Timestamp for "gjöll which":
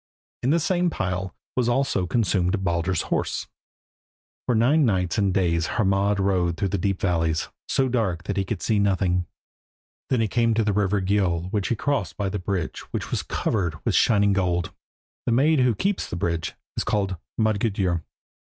11.03-11.67